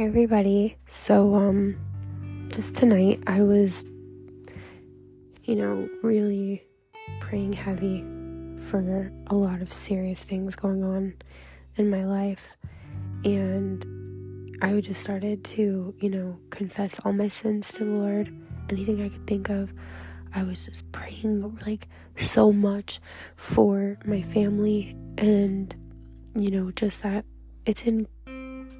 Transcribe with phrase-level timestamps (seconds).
[0.00, 0.78] Everybody.
[0.88, 1.76] So um
[2.48, 3.84] just tonight I was
[5.44, 6.64] you know really
[7.20, 8.02] praying heavy
[8.62, 11.16] for a lot of serious things going on
[11.76, 12.56] in my life
[13.26, 18.34] and I just started to, you know, confess all my sins to the Lord,
[18.70, 19.70] anything I could think of.
[20.34, 23.00] I was just praying like so much
[23.36, 25.76] for my family and
[26.34, 27.26] you know, just that
[27.66, 28.06] it's in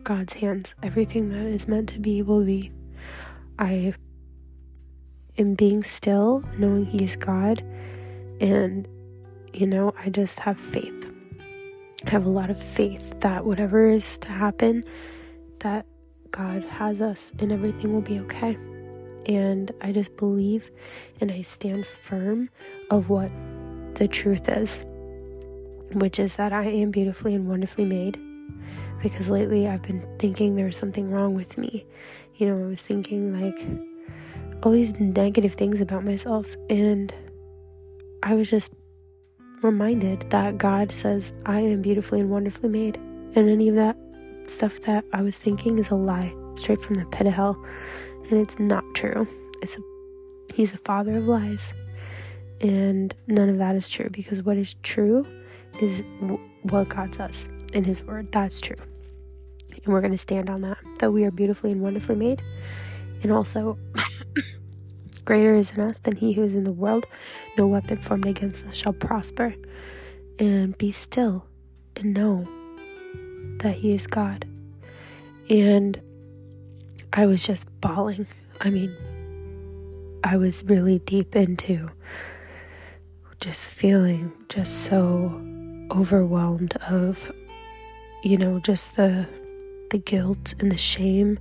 [0.05, 0.75] God's hands.
[0.83, 2.73] Everything that is meant to be will be.
[3.59, 3.95] I
[5.39, 7.63] am being still, knowing He is God,
[8.41, 8.89] and
[9.53, 11.07] you know, I just have faith.
[12.07, 14.85] I have a lot of faith that whatever is to happen,
[15.59, 15.87] that
[16.31, 18.57] God has us and everything will be okay.
[19.27, 20.71] And I just believe
[21.21, 22.49] and I stand firm
[22.91, 23.31] of what
[23.95, 24.85] the truth is,
[25.93, 28.19] which is that I am beautifully and wonderfully made
[29.03, 31.87] because lately I've been thinking there's something wrong with me.
[32.37, 33.59] You know, I was thinking like
[34.63, 37.13] all these negative things about myself, and
[38.23, 38.73] I was just
[39.63, 42.97] reminded that God says I am beautifully and wonderfully made,
[43.35, 43.97] and any of that
[44.47, 47.63] stuff that I was thinking is a lie straight from the pit of hell,
[48.31, 49.27] and it's not true.
[49.63, 49.81] It's a,
[50.55, 51.73] he's the father of lies,
[52.61, 55.27] and none of that is true because what is true
[55.81, 58.33] is w- what God says in His Word.
[58.33, 58.77] That's true.
[59.85, 62.43] And we're going to stand on that, that we are beautifully and wonderfully made.
[63.23, 63.79] And also,
[65.25, 67.07] greater is in us than he who is in the world.
[67.57, 69.55] No weapon formed against us shall prosper.
[70.39, 71.45] And be still
[71.97, 72.49] and know
[73.59, 74.47] that he is God.
[75.49, 76.01] And
[77.13, 78.27] I was just bawling.
[78.61, 78.97] I mean,
[80.25, 81.91] I was really deep into
[83.41, 85.41] just feeling just so
[85.91, 87.33] overwhelmed of
[88.23, 89.27] you know just the
[89.91, 91.39] the guilt and the shame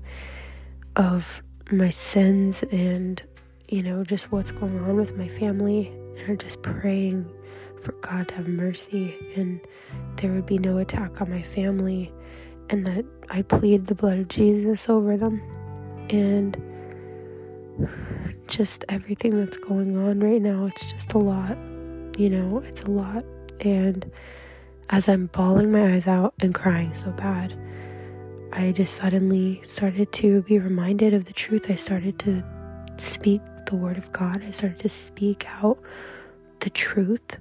[0.96, 1.42] of
[1.72, 3.22] my sins and,
[3.68, 5.88] you know, just what's going on with my family.
[6.18, 7.30] And I'm just praying
[7.82, 9.62] for God to have mercy and
[10.18, 12.12] there would be no attack on my family
[12.70, 15.42] and that I plead the blood of Jesus over them.
[16.10, 16.58] And
[18.48, 21.58] just everything that's going on right now, it's just a lot.
[22.18, 23.24] You know, it's a lot.
[23.62, 24.12] And
[24.90, 27.58] as I'm bawling my eyes out and crying so bad,
[28.52, 31.70] I just suddenly started to be reminded of the truth.
[31.70, 32.44] I started to
[32.98, 34.44] speak the word of God.
[34.44, 35.80] I started to speak out
[36.60, 37.38] the truth.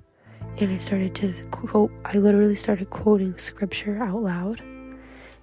[0.60, 4.60] And I started to quote, I literally started quoting scripture out loud.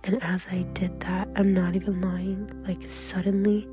[0.04, 3.68] And as I did that, I'm not even lying, like suddenly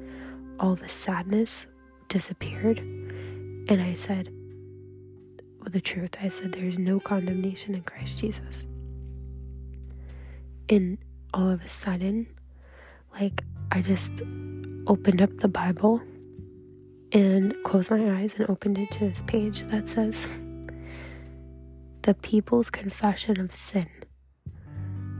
[0.59, 1.67] all the sadness
[2.09, 2.79] disappeared.
[2.79, 4.33] And I said,
[5.71, 8.67] the truth, I said, there is no condemnation in Christ Jesus.
[10.69, 10.99] And
[11.35, 12.27] all of a sudden,
[13.21, 14.13] like I just
[14.87, 16.01] opened up the Bible
[17.13, 20.31] and closed my eyes and opened it to this page that says,
[22.03, 23.89] The People's Confession of Sin.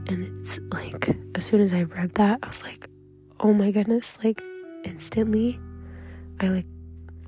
[0.07, 2.89] And it's like, as soon as I read that, I was like,
[3.39, 4.41] oh my goodness, like
[4.83, 5.59] instantly,
[6.39, 6.65] I like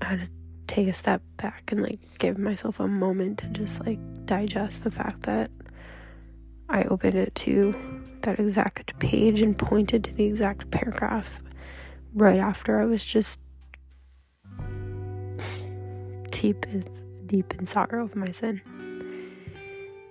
[0.02, 0.28] had to
[0.68, 4.92] take a step back and like give myself a moment to just like digest the
[4.92, 5.52] fact that
[6.70, 7.76] I opened it to
[8.22, 11.42] that exact page and pointed to the exact paragraph
[12.14, 13.40] right after I was just
[16.32, 16.84] deep in,
[17.28, 18.62] deep in sorrow of my sin.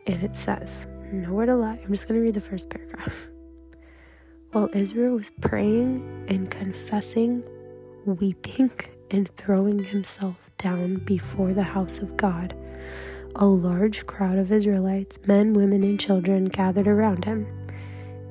[0.07, 1.81] And it says, nowhere to lie.
[1.83, 3.29] I'm just going to read the first paragraph.
[4.53, 7.43] While Ezra was praying and confessing,
[8.05, 8.71] weeping,
[9.15, 12.53] and throwing himself down before the house of God,
[13.37, 17.47] a large crowd of Israelites, men, women, and children, gathered around him.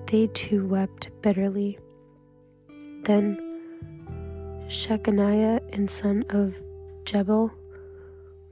[0.07, 1.79] They too wept bitterly.
[3.03, 3.39] Then
[4.67, 6.61] Shechaniah and son of
[7.05, 7.49] Jebel,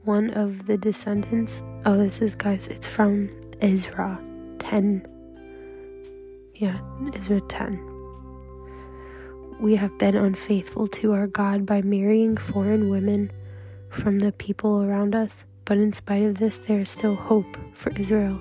[0.04, 1.62] one of the descendants.
[1.84, 3.28] Oh, this is guys, it's from
[3.60, 4.18] Ezra
[4.58, 5.06] 10.
[6.54, 6.80] Yeah,
[7.14, 7.91] Ezra 10.
[9.62, 13.30] We have been unfaithful to our God by marrying foreign women
[13.90, 17.92] from the people around us, but in spite of this, there is still hope for
[17.92, 18.40] Israel.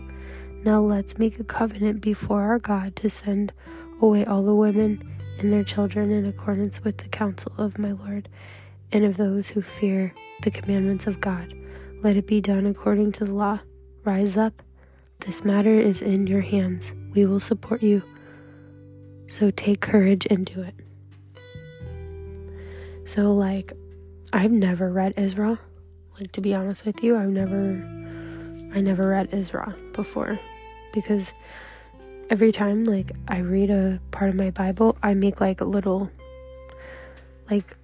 [0.63, 3.53] Now let's make a covenant before our God to send
[4.01, 4.99] away all the women
[5.37, 8.27] and their children in accordance with the counsel of my Lord
[8.91, 11.53] and of those who fear the commandments of God.
[12.01, 13.59] Let it be done according to the law.
[14.03, 14.63] Rise up.
[15.19, 16.93] This matter is in your hands.
[17.13, 18.01] We will support you.
[19.27, 20.73] So take courage and do it.
[23.03, 23.73] So, like,
[24.33, 25.59] I've never read Ezra.
[26.19, 27.81] Like, to be honest with you, I've never.
[28.73, 30.39] I never read Ezra before
[30.93, 31.33] because
[32.29, 36.09] every time like I read a part of my Bible, I make like a little
[37.49, 37.75] like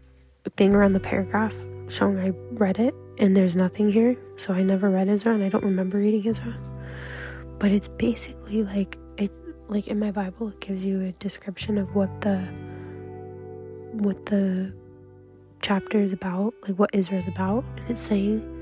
[0.56, 1.54] thing around the paragraph
[1.90, 4.16] showing I read it and there's nothing here.
[4.38, 6.56] So I never read Ezra and I don't remember reading Ezra.
[7.60, 9.38] But it's basically like it's
[9.68, 12.38] like in my Bible it gives you a description of what the
[13.92, 14.74] what the
[15.62, 18.54] chapter is about, like what Ezra is about, and it's saying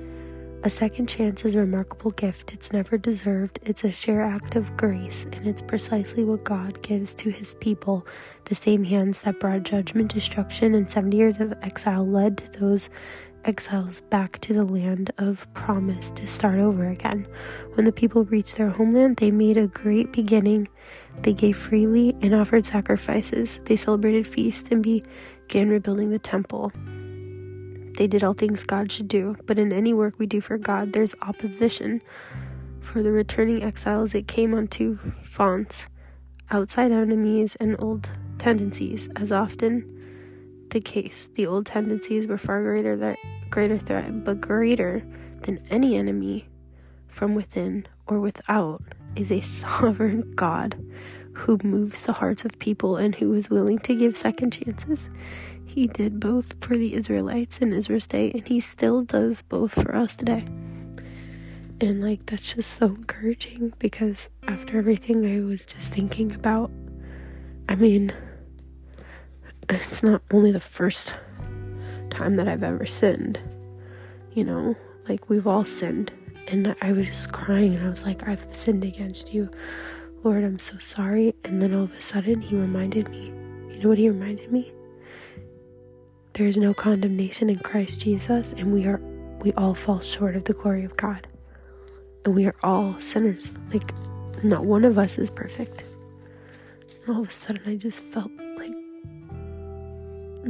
[0.66, 2.52] a second chance is a remarkable gift.
[2.52, 3.60] It's never deserved.
[3.64, 8.08] It's a sheer act of grace, and it's precisely what God gives to his people.
[8.46, 12.90] The same hands that brought judgment, destruction, and 70 years of exile led to those
[13.46, 17.28] exiles back to the land of promise to start over again.
[17.76, 20.68] When the people reached their homeland, they made a great beginning.
[21.22, 23.62] They gave freely and offered sacrifices.
[23.66, 26.72] They celebrated feasts and began rebuilding the temple.
[27.98, 30.92] They did all things God should do, but in any work we do for God,
[30.92, 32.02] there's opposition.
[32.82, 35.88] For the returning exiles, it came on two fronts
[36.52, 39.95] outside enemies and old tendencies, as often
[40.76, 41.30] the case.
[41.30, 43.18] The old tendencies were far greater, that,
[43.50, 45.04] greater threat, but greater
[45.44, 46.50] than any enemy
[47.08, 48.84] from within or without
[49.16, 50.76] is a sovereign God
[51.32, 55.10] who moves the hearts of people and who is willing to give second chances.
[55.66, 59.96] He did both for the Israelites in Ezra's day, and he still does both for
[59.96, 60.46] us today.
[61.80, 66.70] And like, that's just so encouraging because after everything I was just thinking about,
[67.70, 68.14] I mean,
[69.90, 71.16] it's not only the first
[72.10, 73.40] time that I've ever sinned,
[74.34, 74.76] you know,
[75.08, 76.12] like we've all sinned.
[76.48, 79.50] And I was just crying and I was like, I've sinned against you.
[80.24, 81.34] Lord, I'm so sorry.
[81.44, 83.34] And then all of a sudden, he reminded me.
[83.74, 84.72] You know what he reminded me?
[86.34, 89.00] There is no condemnation in Christ Jesus, and we are
[89.40, 91.28] we all fall short of the glory of God.
[92.26, 93.54] And we are all sinners.
[93.72, 93.94] Like
[94.44, 95.84] not one of us is perfect.
[97.06, 98.32] And all of a sudden I just felt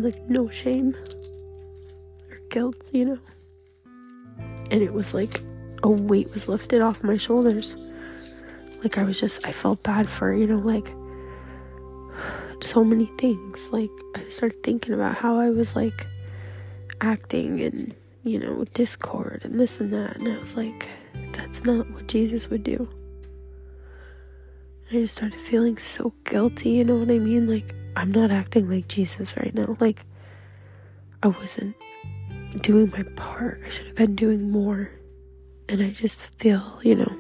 [0.04, 0.96] like no shame
[2.30, 3.20] or guilt, you know.
[4.72, 5.42] And it was like
[5.84, 7.78] a weight was lifted off my shoulders.
[8.84, 10.94] Like I was just I felt bad for, you know, like
[12.62, 13.70] so many things.
[13.72, 16.08] Like, I started thinking about how I was like
[17.02, 17.94] acting and,
[18.24, 20.18] you know, discord and this and that.
[20.18, 20.90] And I was like,
[21.34, 22.90] that's not what Jesus would do.
[24.92, 27.48] I just started feeling so guilty, you know what I mean?
[27.48, 29.78] Like, I'm not acting like Jesus right now.
[29.80, 30.06] Like,
[31.24, 31.76] I wasn't
[32.62, 33.62] doing my part.
[33.66, 34.92] I should have been doing more.
[35.70, 37.18] And I just feel, you know,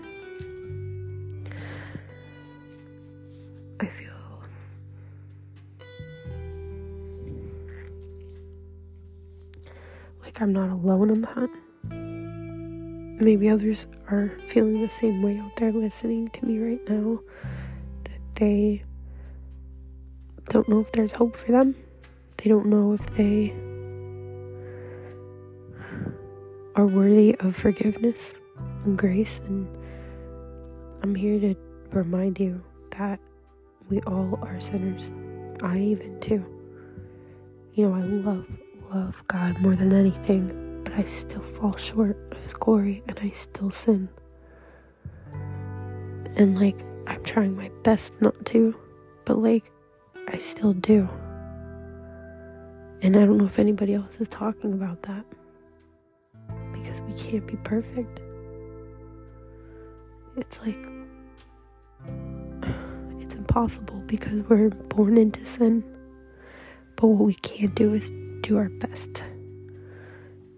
[3.80, 4.12] I feel
[10.22, 11.50] like I'm not alone in that.
[13.22, 17.20] Maybe others are feeling the same way out there listening to me right now.
[18.04, 18.84] That they
[20.50, 21.76] don't know if there's hope for them.
[22.38, 23.52] They don't know if they
[26.76, 28.36] are worthy of forgiveness
[28.84, 29.40] and grace.
[29.48, 29.68] And
[31.02, 31.56] I'm here to
[31.92, 32.64] remind you
[32.98, 33.20] that
[33.90, 35.12] we all are sinners.
[35.62, 36.46] I even too.
[37.74, 38.46] You know, I love
[38.94, 43.30] love God more than anything, but I still fall short of His glory and I
[43.32, 44.10] still sin.
[46.36, 48.76] And like, I'm trying my best not to,
[49.26, 49.72] but like,
[50.28, 51.08] I still do.
[53.02, 55.26] And I don't know if anybody else is talking about that
[56.74, 58.20] because we can't be perfect.
[60.38, 60.80] It's like,
[63.20, 65.84] it's impossible because we're born into sin.
[66.96, 69.24] But what we can do is do our best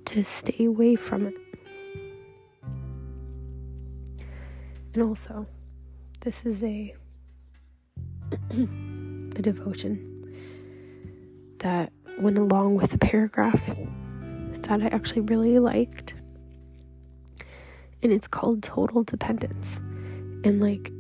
[0.05, 1.36] to stay away from it.
[4.93, 5.47] And also,
[6.21, 6.95] this is a
[9.38, 10.13] a devotion
[11.60, 13.75] that went along with a paragraph
[14.62, 16.13] that I actually really liked.
[18.03, 19.77] And it's called Total Dependence.
[20.44, 20.91] And like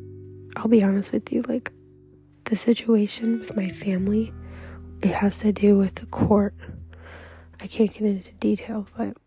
[0.55, 1.71] I'll be honest with you, like
[2.45, 4.33] the situation with my family,
[5.01, 6.55] it has to do with the court
[7.59, 9.17] I can't get into detail, but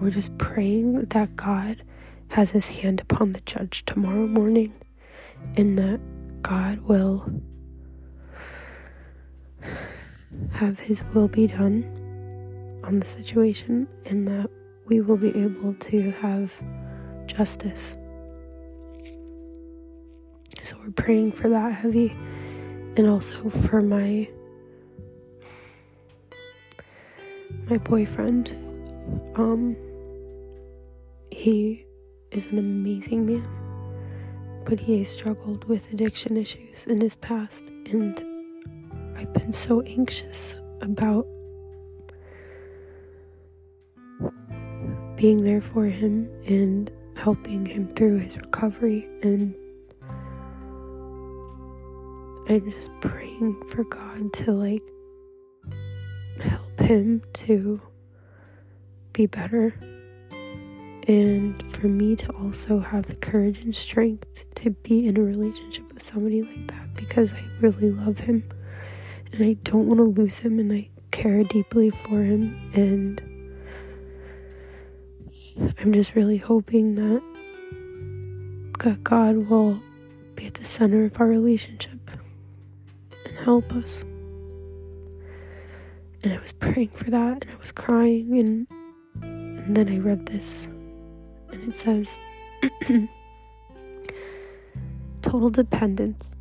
[0.00, 1.82] we're just praying that God
[2.28, 4.72] has his hand upon the judge tomorrow morning
[5.56, 6.00] and that
[6.42, 7.30] God will
[10.56, 11.84] have his will be done
[12.82, 14.48] on the situation and that
[14.86, 16.52] we will be able to have
[17.26, 17.94] justice.
[20.64, 22.16] So we're praying for that heavy
[22.96, 24.28] and also for my
[27.68, 28.50] my boyfriend,
[29.34, 29.76] um,
[31.30, 31.84] he
[32.30, 38.24] is an amazing man, but he has struggled with addiction issues in his past, and
[39.16, 41.26] I've been so anxious about
[45.16, 49.54] being there for him and helping him through his recovery and
[52.48, 54.82] I'm just praying for God to like
[56.40, 57.80] help him to
[59.14, 59.74] be better
[61.08, 65.90] and for me to also have the courage and strength to be in a relationship
[65.92, 68.44] with somebody like that because I really love him
[69.36, 73.20] and I don't want to lose him and I care deeply for him and
[75.78, 77.22] I'm just really hoping that
[79.02, 79.80] God will
[80.36, 82.10] be at the center of our relationship
[83.26, 84.02] and help us.
[86.22, 88.66] And I was praying for that and I was crying and
[89.22, 90.66] and then I read this
[91.50, 92.18] and it says
[95.22, 96.36] total dependence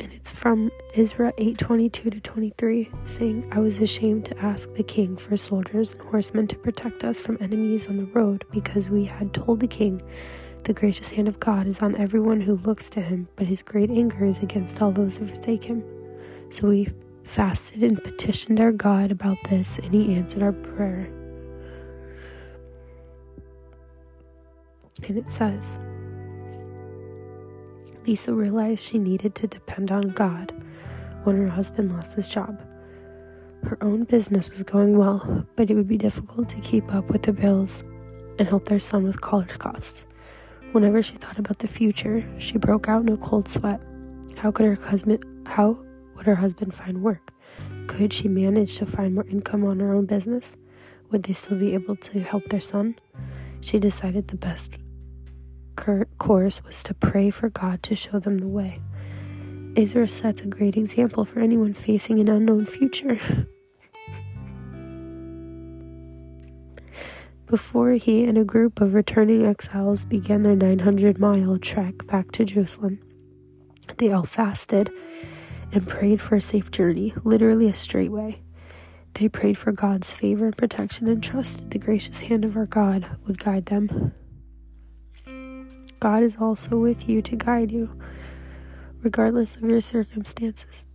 [0.00, 5.16] and it's from Ezra 8:22 to 23 saying I was ashamed to ask the king
[5.16, 9.34] for soldiers and horsemen to protect us from enemies on the road because we had
[9.34, 10.00] told the king
[10.64, 13.90] the gracious hand of God is on everyone who looks to him but his great
[13.90, 15.82] anger is against all those who forsake him
[16.50, 16.88] so we
[17.28, 21.10] fasted and petitioned our God about this and he answered our prayer.
[25.06, 25.78] And it says
[28.08, 30.54] Lisa realized she needed to depend on God
[31.24, 32.58] when her husband lost his job.
[33.64, 37.24] Her own business was going well, but it would be difficult to keep up with
[37.24, 37.84] the bills
[38.38, 40.04] and help their son with college costs.
[40.72, 43.78] Whenever she thought about the future, she broke out in a cold sweat.
[44.36, 45.78] How could her husband how
[46.16, 47.34] would her husband find work?
[47.88, 50.56] Could she manage to find more income on her own business?
[51.10, 52.96] Would they still be able to help their son?
[53.60, 54.78] She decided the best
[56.18, 58.80] course was to pray for God to show them the way.
[59.76, 63.18] Ezra sets a great example for anyone facing an unknown future.
[67.46, 72.44] Before he and a group of returning exiles began their 900 mile trek back to
[72.44, 73.00] Jerusalem,
[73.98, 74.90] they all fasted
[75.72, 78.42] and prayed for a safe journey, literally a straight way.
[79.14, 83.16] They prayed for God's favor and protection and trusted the gracious hand of our God
[83.26, 84.12] would guide them.
[86.00, 87.90] God is also with you to guide you,
[89.02, 90.86] regardless of your circumstances.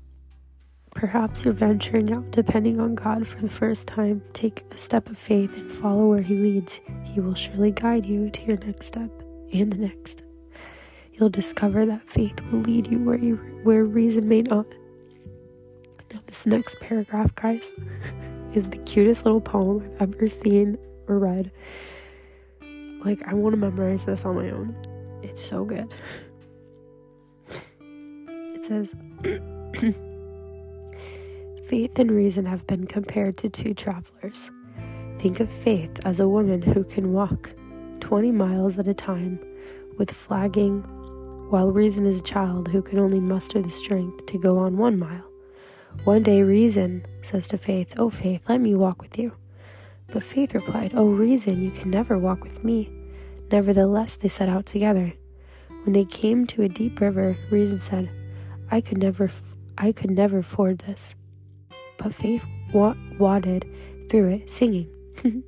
[0.95, 4.21] Perhaps you're venturing out depending on God for the first time.
[4.33, 6.79] Take a step of faith and follow where He leads.
[7.03, 9.09] He will surely guide you to your next step
[9.51, 10.23] and the next.
[11.13, 14.65] You'll discover that faith will lead you where you where reason may not.
[16.13, 17.73] Now, this next paragraph, guys,
[18.53, 21.51] is the cutest little poem I've ever seen or read.
[23.03, 24.75] Like, I want to memorize this on my own.
[25.23, 25.93] It's so good.
[27.79, 28.95] It says
[31.67, 34.51] Faith and reason have been compared to two travelers.
[35.19, 37.51] Think of faith as a woman who can walk
[38.01, 39.39] 20 miles at a time
[39.97, 40.81] with flagging,
[41.49, 44.99] while reason is a child who can only muster the strength to go on one
[44.99, 45.23] mile.
[46.03, 49.33] One day, reason says to faith, Oh, faith, let me walk with you.
[50.11, 52.91] But faith replied, Oh, reason, you can never walk with me.
[53.53, 55.13] Nevertheless, they set out together.
[55.83, 58.09] When they came to a deep river, Reason said,
[58.71, 61.13] "I could never, f- I could never ford this."
[61.99, 62.43] But Faith
[62.73, 63.63] wa- waded
[64.09, 64.87] through it, singing.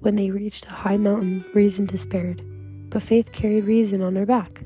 [0.00, 2.40] when they reached a high mountain, Reason despaired,
[2.88, 4.62] but Faith carried Reason on her back.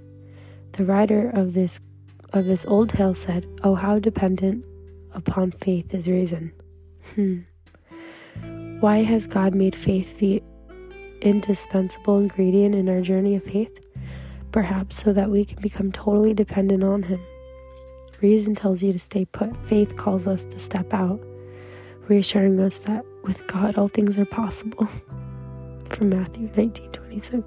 [0.74, 1.80] The writer of this
[2.32, 4.64] of this old tale said, "Oh, how dependent
[5.12, 6.52] upon faith is Reason."
[7.16, 7.38] Hmm.
[8.78, 10.44] Why has God made faith the
[11.26, 13.80] indispensable ingredient in our journey of faith,
[14.52, 17.20] perhaps so that we can become totally dependent on Him.
[18.22, 21.20] Reason tells you to stay put, faith calls us to step out,
[22.08, 24.88] reassuring us that with God all things are possible.
[25.90, 27.44] From Matthew 19 26.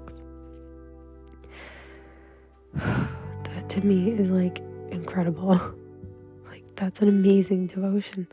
[2.74, 4.58] that to me is like
[4.90, 5.54] incredible.
[6.50, 8.26] like, that's an amazing devotion.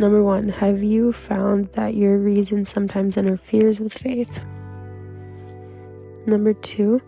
[0.00, 4.40] Number one, have you found that your reason sometimes interferes with faith?
[6.24, 7.02] Number two,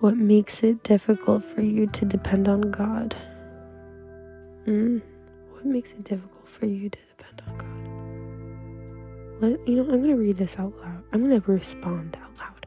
[0.00, 3.14] what makes it difficult for you to depend on God?
[4.66, 5.00] Mm,
[5.52, 7.56] what makes it difficult for you to depend on
[9.40, 9.50] God?
[9.50, 11.04] Let, you know, I'm going to read this out loud.
[11.12, 12.66] I'm going to respond out loud.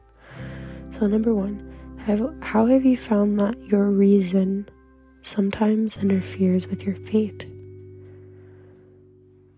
[0.97, 1.75] So, number one,
[2.05, 4.69] have, how have you found that your reason
[5.23, 7.51] sometimes interferes with your faith?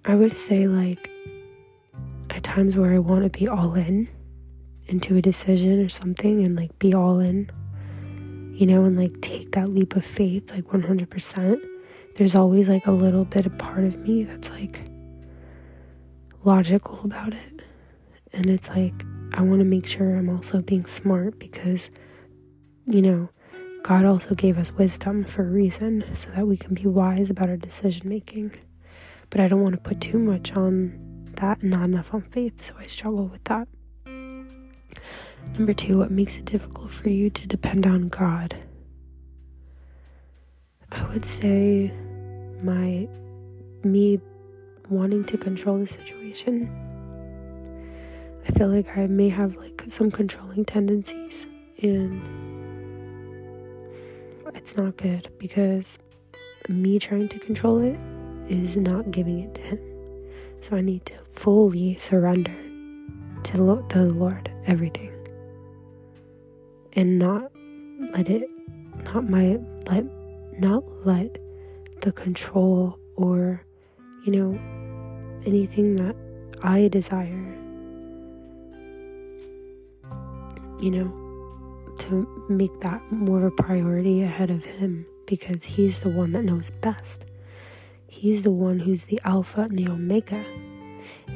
[0.08, 1.10] I would say, like,
[2.30, 4.08] at times where I want to be all in
[4.86, 7.52] into a decision or something and like be all in,
[8.56, 11.60] you know, and like take that leap of faith like 100%,
[12.16, 14.80] there's always like a little bit of part of me that's like
[16.46, 17.62] logical about it.
[18.32, 21.90] And it's like, I want to make sure I'm also being smart because,
[22.86, 23.30] you know,
[23.84, 27.50] God also gave us wisdom for a reason so that we can be wise about
[27.50, 28.54] our decision making.
[29.30, 32.64] But I don't want to put too much on that and not enough on faith,
[32.64, 33.68] so I struggle with that.
[34.06, 38.56] Number two, what makes it difficult for you to depend on God?
[40.92, 41.92] I would say
[42.62, 43.08] my
[43.84, 44.20] me
[44.90, 46.70] wanting to control the situation.
[48.48, 51.46] I feel like I may have like some controlling tendencies
[51.82, 52.22] and
[54.56, 55.98] it's not good because
[56.70, 57.98] me trying to control it
[58.50, 59.80] is not giving it to him.
[60.62, 62.56] So I need to fully surrender
[63.44, 65.12] to the Lord everything
[66.94, 67.52] and not
[68.14, 68.50] let it
[69.06, 70.04] not my let
[70.60, 71.38] not let
[72.02, 73.64] the control or
[74.26, 74.60] you know
[75.46, 76.16] anything that
[76.64, 77.56] I desire
[80.80, 86.10] you know to make that more of a priority ahead of him because he's the
[86.10, 87.26] one that knows best
[88.08, 90.44] he's the one who's the alpha and the omega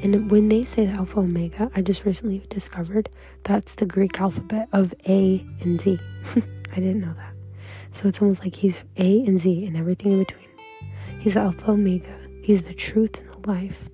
[0.01, 3.09] and when they say the Alpha Omega, I just recently discovered
[3.43, 5.99] that's the Greek alphabet of A and Z.
[6.35, 7.33] I didn't know that.
[7.91, 10.47] So it's almost like he's A and Z and everything in between.
[11.19, 12.17] He's Alpha Omega.
[12.41, 13.89] He's the truth and the life.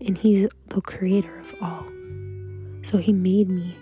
[0.00, 1.84] And he's the creator of all.
[2.82, 3.76] So he made me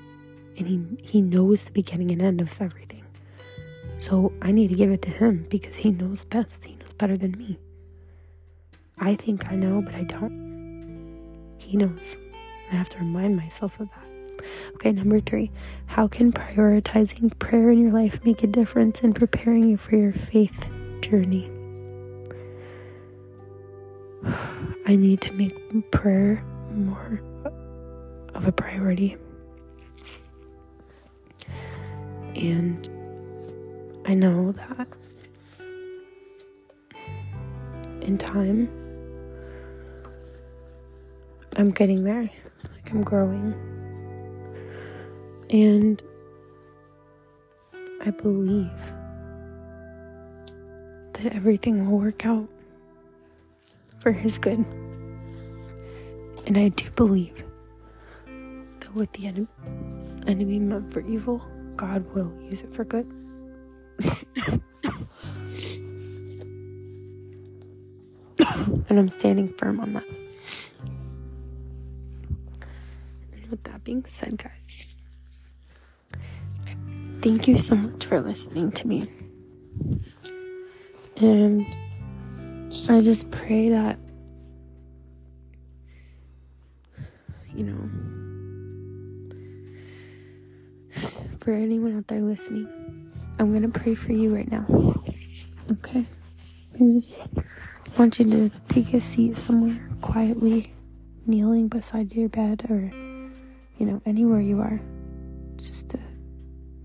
[0.56, 3.04] and he he knows the beginning and end of everything.
[3.98, 6.64] So I need to give it to him because he knows best.
[6.64, 7.58] He knows better than me.
[9.04, 11.56] I think I know, but I don't.
[11.58, 12.16] He knows.
[12.70, 14.44] I have to remind myself of that.
[14.76, 15.50] Okay, number three,
[15.86, 20.12] how can prioritizing prayer in your life make a difference in preparing you for your
[20.12, 20.68] faith
[21.00, 21.50] journey?
[24.86, 27.20] I need to make prayer more
[28.34, 29.16] of a priority.
[32.36, 32.88] And
[34.06, 34.86] I know that
[38.00, 38.68] in time,
[41.56, 42.22] I'm getting there.
[42.22, 43.54] Like I'm growing.
[45.50, 46.02] And
[48.04, 48.92] I believe
[51.12, 52.48] that everything will work out
[54.00, 54.64] for his good.
[56.46, 57.44] And I do believe
[58.80, 59.46] that what the enemy,
[60.26, 61.42] enemy meant for evil,
[61.76, 63.06] God will use it for good.
[68.88, 70.21] and I'm standing firm on that.
[73.84, 74.94] Being said, guys,
[77.20, 79.10] thank you so much for listening to me.
[81.16, 81.66] And
[82.88, 83.98] I just pray that,
[87.54, 87.90] you know,
[91.38, 92.68] for anyone out there listening,
[93.38, 94.64] I'm going to pray for you right now.
[95.70, 96.04] Okay?
[96.74, 97.20] I just
[97.98, 100.72] want you to take a seat somewhere quietly,
[101.26, 102.90] kneeling beside your bed or
[103.78, 104.80] you know, anywhere you are,
[105.56, 105.98] just to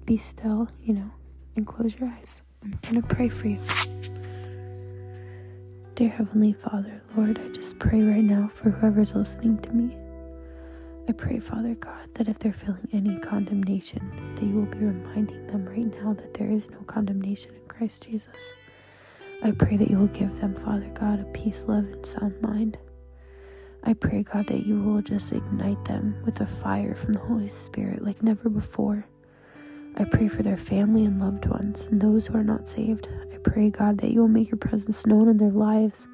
[0.06, 1.12] be still, you know,
[1.56, 2.42] and close your eyes.
[2.64, 3.60] I'm going to pray for you.
[5.96, 9.98] Dear Heavenly Father, Lord, I just pray right now for whoever's listening to me.
[11.10, 15.48] I pray, Father God, that if they're feeling any condemnation, that you will be reminding
[15.48, 18.54] them right now that there is no condemnation in Christ Jesus.
[19.44, 22.78] I pray that you will give them, Father God, a peace, love, and sound mind.
[23.88, 27.48] I pray, God, that you will just ignite them with a fire from the Holy
[27.48, 29.08] Spirit like never before.
[29.96, 33.08] I pray for their family and loved ones and those who are not saved.
[33.34, 36.06] I pray, God, that you will make your presence known in their lives.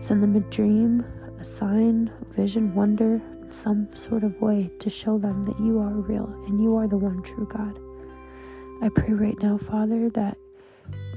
[0.00, 1.04] Send them a dream,
[1.38, 5.78] a sign, a vision, wonder, in some sort of way to show them that you
[5.78, 7.78] are real and you are the one true God.
[8.82, 10.36] I pray right now, Father, that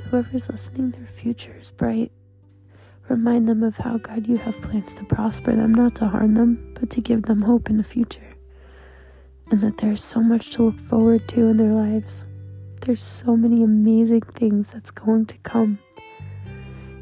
[0.04, 2.12] whoever's listening, their future is bright
[3.10, 6.76] Remind them of how, God, you have plans to prosper them, not to harm them,
[6.80, 8.22] but to give them hope in the future.
[9.50, 12.24] And that there's so much to look forward to in their lives.
[12.82, 15.80] There's so many amazing things that's going to come.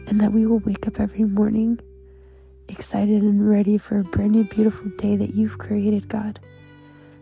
[0.07, 1.81] And that we will wake up every morning
[2.69, 6.39] excited and ready for a brand new, beautiful day that you've created, God.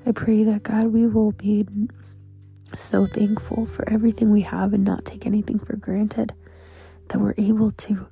[0.06, 1.68] I pray that, God, we will be
[2.76, 6.34] so thankful for everything we have and not take anything for granted.
[7.10, 8.08] That we're able to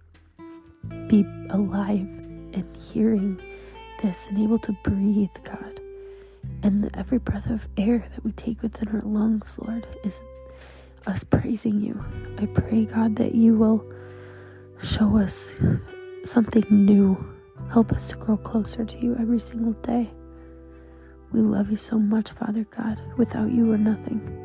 [1.08, 2.08] be alive
[2.54, 3.42] and hearing
[4.02, 5.80] this and able to breathe, God.
[6.62, 10.24] And every breath of air that we take within our lungs, Lord, is
[11.06, 12.04] us praising you.
[12.38, 13.86] I pray, God, that you will
[14.82, 15.54] show us
[16.26, 17.18] something new.
[17.72, 20.10] Help us to grow closer to you every single day.
[21.32, 23.00] We love you so much, Father God.
[23.18, 24.43] Without you, we're nothing.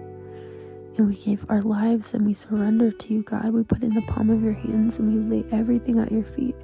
[0.98, 3.52] And we gave our lives and we surrender to you, God.
[3.52, 6.56] We put in the palm of your hands and we lay everything at your feet.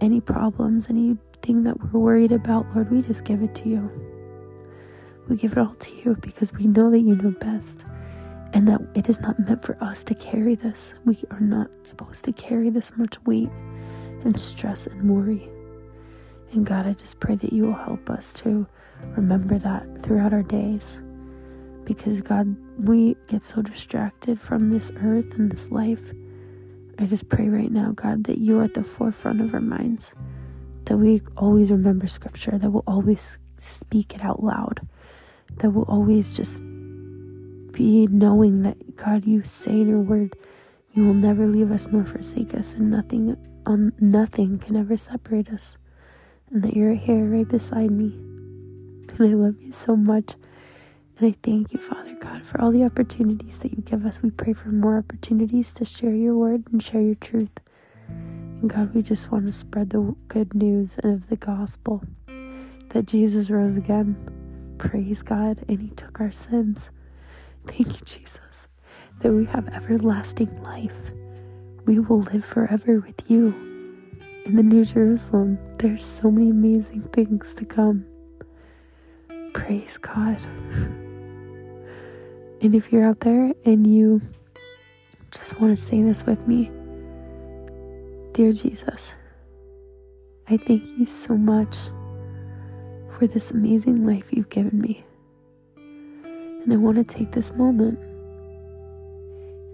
[0.00, 3.90] Any problems, anything that we're worried about, Lord, we just give it to you.
[5.28, 7.86] We give it all to you because we know that you know best
[8.54, 10.94] and that it is not meant for us to carry this.
[11.04, 13.50] We are not supposed to carry this much weight
[14.24, 15.48] and stress and worry.
[16.52, 18.66] And God, I just pray that you will help us to
[19.16, 21.00] remember that throughout our days.
[21.88, 26.12] Because, God, we get so distracted from this earth and this life.
[26.98, 30.12] I just pray right now, God, that you are at the forefront of our minds,
[30.84, 34.86] that we always remember scripture, that we'll always speak it out loud,
[35.56, 36.60] that we'll always just
[37.72, 40.36] be knowing that, God, you say in your word,
[40.92, 45.48] you will never leave us nor forsake us, and nothing on nothing can ever separate
[45.48, 45.78] us
[46.50, 48.12] and that you're here right beside me.
[48.14, 50.34] And I love you so much.
[51.18, 54.22] And I thank you, Father God, for all the opportunities that you give us.
[54.22, 57.50] We pray for more opportunities to share your word and share your truth.
[58.08, 62.04] And God, we just want to spread the good news of the gospel
[62.90, 64.16] that Jesus rose again.
[64.78, 66.90] Praise God, and He took our sins.
[67.66, 68.68] Thank you, Jesus,
[69.18, 71.12] that we have everlasting life.
[71.84, 73.48] We will live forever with you
[74.44, 75.58] in the New Jerusalem.
[75.78, 78.06] There's so many amazing things to come.
[79.52, 80.38] Praise God.
[82.60, 84.20] And if you're out there and you
[85.30, 86.70] just want to say this with me,
[88.32, 89.14] Dear Jesus,
[90.48, 91.76] I thank you so much
[93.10, 95.04] for this amazing life you've given me.
[95.76, 97.98] And I want to take this moment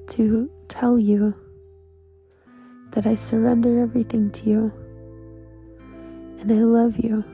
[0.09, 1.35] to tell you
[2.91, 4.73] that I surrender everything to you.
[6.39, 7.25] And I love you.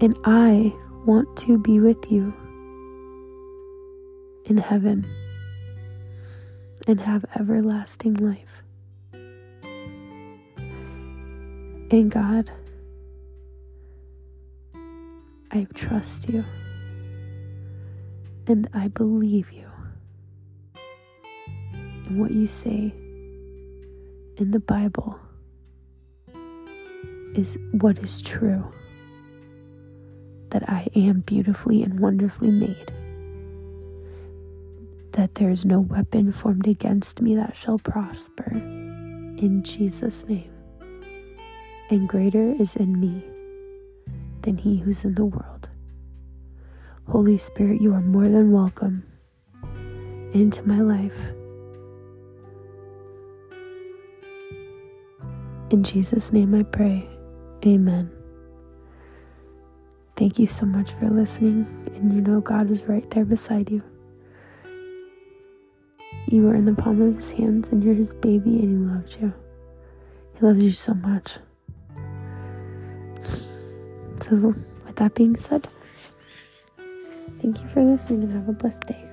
[0.00, 0.72] And I
[1.04, 2.32] want to be with you
[4.46, 5.06] in heaven
[6.86, 8.62] and have everlasting life.
[11.90, 12.50] And God,
[15.52, 16.44] I trust you
[18.46, 19.66] and I believe you
[22.08, 22.92] in what you say
[24.38, 25.18] in the Bible
[27.34, 28.64] is what is true
[30.50, 32.92] that I am beautifully and wonderfully made,
[35.26, 40.52] that there is no weapon formed against me that shall prosper in Jesus' name,
[41.90, 43.24] and greater is in me
[44.42, 45.68] than he who's in the world.
[47.08, 49.04] Holy Spirit, you are more than welcome
[50.32, 51.18] into my life.
[55.70, 57.04] In Jesus' name I pray.
[57.64, 58.12] Amen.
[60.14, 63.82] Thank you so much for listening, and you know God is right there beside you.
[66.28, 69.16] You are in the palm of His hands, and you're His baby, and He loves
[69.20, 69.32] you.
[70.34, 71.38] He loves you so much.
[74.22, 75.68] So, with that being said,
[77.40, 79.05] thank you for listening and have a blessed day.